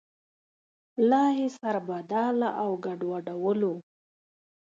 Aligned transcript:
لا 1.09 1.23
یې 1.37 1.47
سربداله 1.59 2.49
او 2.61 2.69
ګډوډولو. 2.85 3.73